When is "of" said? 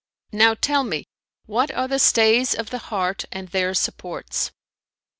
2.55-2.71